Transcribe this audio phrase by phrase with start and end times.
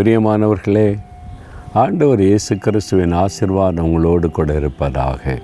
[0.00, 0.98] பிரியமானவர்களே
[1.80, 5.34] ஆண்டவர் இயேசு கிறிஸ்துவின் ஆசிர்வாதம் உங்களோடு கூட இருப்பதாக.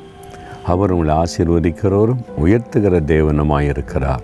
[0.72, 4.22] அவர் உங்களை ஆசீர்வதிக்கிறவரும் உயர்த்துகிற தேவனமாக இருக்கிறார்.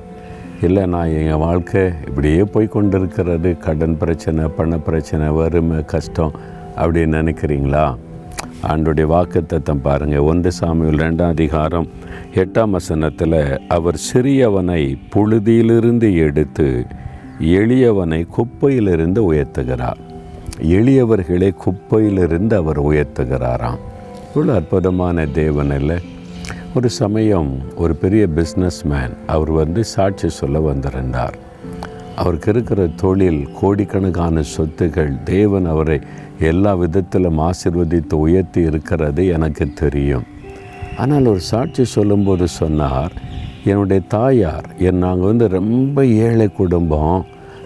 [0.67, 6.33] இல்லை நான் எங்கள் வாழ்க்கை இப்படியே போய் கொண்டிருக்கிறது கடன் பிரச்சனை பண பிரச்சனை வறுமை கஷ்டம்
[6.77, 7.85] அப்படின்னு நினைக்கிறீங்களா?
[8.71, 11.89] ஆண்டுடைய வாக்குத்தத்தம் பாருங்கள் ஒன்று சாமியில் ரெண்டாம் அதிகாரம்
[12.45, 14.83] எட்டாம் வசனத்தில் அவர் சிறியவனை
[15.15, 16.69] புழுதியிலிருந்து எடுத்து
[17.59, 20.01] எளியவனை குப்பையிலிருந்து உயர்த்துகிறார்.
[20.63, 23.79] எளியவர்களை குப்பையிலிருந்து அவர் உயர்த்துகிறாராம்.
[24.35, 25.97] இவ்வளோ அற்புதமான தேவன் இல்லை
[26.75, 31.37] ஒரு சமயம் ஒரு பெரிய பிஸ்னஸ்மேன் அவர் வந்து சாட்சி சொல்ல வந்திருந்தார்.
[32.17, 36.01] அவருக்கு இருக்கிற தொழில் கோடிக்கணக்கான சொத்துகள் தேவன் அவரை
[36.39, 40.25] எல்லா விதத்திலும் ஆசிர்வதித்து உயர்த்தி இருக்கிறது எனக்கு தெரியும்.
[40.97, 43.13] ஆனால் ஒரு சாட்சி சொல்லும்போது சொன்னார்
[43.65, 47.25] என்னுடைய தாயார் என் நாங்கள் வந்து ரொம்ப ஏழை குடும்பம்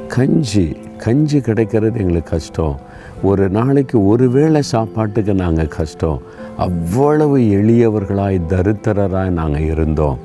[0.09, 2.80] கஞ்சி கஞ்சி கிடைக்கிறது எங்களுக்கு கஷ்டம்.
[3.23, 6.23] ஒரு நாளைக்கு ஒரு வேளை சாப்பாட்டுக்கு நாங்கள் கஷ்டம்.
[6.57, 10.18] அவ்வளவு எளியவர்களாய் தரித்திரராய் நாங்கள் இருந்தோம்.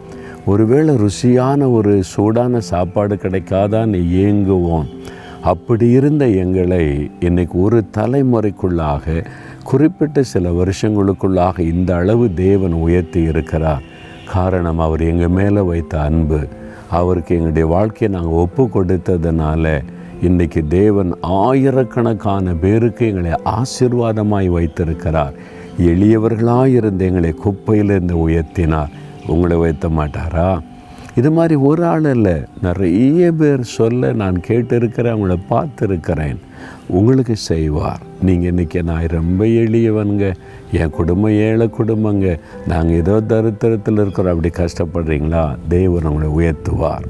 [0.45, 4.85] ஒருவேளை ருசியான ஒரு சூடான சாப்பாடு கிடைக்காதான்னு ஏங்குவோம்.
[5.41, 9.25] அப்படி இருந்த எங்களை இன்னைக்கு ஒரு தலைமுறைக்குள்ளாக
[9.63, 13.81] குறிப்பிட்ட சில வருஷங்களுக்குள்ளாக இந்த அளவு தேவன் உயர்த்தி இருக்கிறார்.
[14.31, 16.39] காரணம் அவர் எங்கள் மேலே வைத்த அன்பு.
[16.91, 19.83] அவருக்கு எங்களுடைய வாழ்க்கையை நாங்கள் ஒப்பு கொடுத்ததுனால
[20.21, 25.33] இன்றைக்கி தேவன் ஆயிரக்கணக்கான பேருக்கு எங்களை ஆசிர்வாதமாய் வைத்திருக்கிறார்.
[25.79, 28.91] எளியவர்களாக இருந்த எங்களை குப்பையிலிருந்து உயர்த்தினார்.
[29.27, 30.59] உங்களை உயர்த்த மாட்டாரா?
[31.15, 32.33] இது மாதிரி ஒரு ஆள் இல்லை.
[32.61, 36.37] நிறைய பேர் சொல்ல நான் கேட்டிருக்கிறேன் அவங்கள பார்த்துருக்கிறேன்.
[36.87, 37.99] உங்களுக்கு செய்வார்.
[38.21, 40.33] நீங்கள் இன்றைக்கி நான் ரொம்ப எளியவனுங்க.
[40.71, 42.39] என் குடும்பம் ஏழை குடும்பங்க.
[42.67, 44.37] நாங்கள் ஏதோ தரித்திரத்தில் இருக்கிறோம்.
[44.37, 45.57] அப்படி கஷ்டப்படுறீங்களா?
[45.67, 47.07] தேவன் உங்களை உயர்த்துவார்.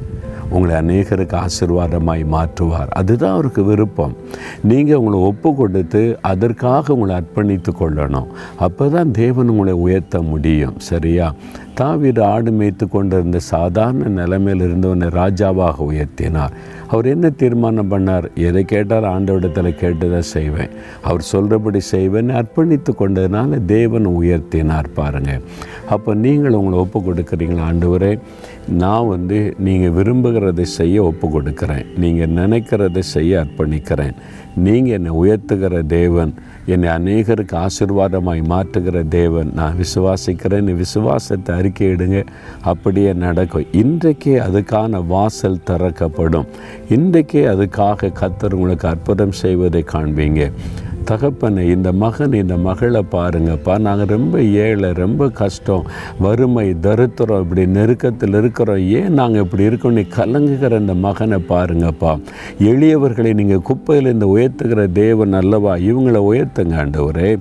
[0.52, 2.90] உங்களை அநேகருக்கு ஆசிர்வாதமாய் மாற்றுவார்.
[2.90, 4.16] அதுதான் அவருக்கு விருப்பம்.
[4.64, 8.30] நீங்கள் உங்களை ஒப்பு கொடுத்து அதற்காக உங்களை அர்ப்பணித்து கொள்ளணும்.
[8.58, 10.78] அப்போ தான் தேவன் உங்களை உயர்த்த முடியும்.
[10.78, 11.34] சரியா?
[11.74, 16.56] தாவீது ஆடு மேய்த்து கொண்டிருந்த சாதாரண நிலைமையில் இருந்தவனை ராஜாவாக உயர்த்தினார்.
[16.88, 18.26] அவர் என்ன தீர்மானம் பண்ணார்?
[18.48, 20.70] எதை கேட்டார் ஆண்டவிடத்தில் கேட்டுதான் செய்வேன்.
[21.02, 22.30] அவர் சொல்கிறபடி செய்வேன்.
[22.30, 25.42] அர்ப்பணித்து கொண்டதுனால தேவன் உயர்த்தினார் பாருங்கள்
[25.90, 28.20] அப்போ நீங்கள் உங்களை ஒப்பு கொடுக்குறீங்களா ஆண்டவரே?
[28.68, 29.94] நான் வந்து நீங்கள்
[30.42, 34.16] விரும்புகிறதை செய்ய ஒப்பு கொடுக்குறேன் நீங்கள் நினைக்கிறதை செய்ய அர்ப்பணிக்கிறேன்.
[34.66, 36.32] நீங்கள் என்னை உயர்த்துகிற தேவன்
[36.74, 39.50] என்னை அநேகருக்கு ஆசிர்வாதமாய் மாற்றுகிற தேவன்.
[39.60, 42.20] நான் விசுவாசிக்கிறேன் நீ விசுவாசத்தை அறிக்கையிடுங்க
[42.72, 43.70] அப்படியே நடக்கும்.
[43.84, 46.48] இன்றைக்கே அதுக்கான வாசல் திறக்கப்படும்.
[46.98, 50.42] இன்றைக்கே அதுக்காக கத்தர் உங்களுக்கு அற்புதம் செய்வதை காண்பீங்க.
[51.12, 53.74] தகப்பனை இந்த மகன் இந்த மகளை பாருங்கப்பா.
[53.80, 55.86] நாங்கள் ரொம்ப ஏழை ரொம்ப கஷ்டம்
[56.20, 58.78] வறுமை தருத்திரம் இப்படி நெருக்கத்தில் இருக்கிறோம்.
[58.78, 59.94] ஏன் நாங்கள் இப்படி இருக்கோம்?
[59.94, 62.12] நீ கலங்குகிற இந்த மகனை பாருங்கப்பா.
[62.60, 65.76] எளியவர்களை நீங்கள் குப்பையில் இந்த உயர்த்துகிற தேவன் அல்லவா?
[65.90, 67.32] இவங்களை உயர்த்துங்க ஆண்டவரே.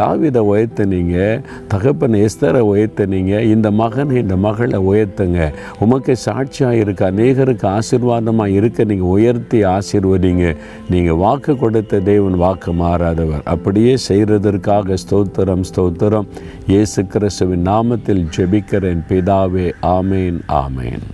[0.00, 1.18] தாவிதை உயர்த்தினீங்க
[1.68, 3.34] தகப்பனை எஸ்தரை உயர்த்தினீங்க.
[3.54, 5.52] இந்த மகனை இந்த மகளை உயர்த்துங்க.
[5.78, 10.56] உமக்கு சாட்சியாக இருக்க அநேகருக்கு ஆசீர்வாதமாக இருக்க நீங்கள் உயர்த்தி ஆசீர்வதிங்க.
[10.90, 12.72] நீங்கள் வாக்கு கொடுத்த தேவன் வாக்கு
[13.18, 16.28] மாறாதவர் அப்படியே செய்கிறதற்காக ஸ்தோத்திரம் ஸ்தோத்திரம்.
[16.66, 19.00] இயேசு கிறிஸ்துவின் நாமத்தில் ஜெபிக்கிறேன்.
[19.08, 19.66] பிதாவே
[19.98, 21.06] ஆமேன் ஆமேன்.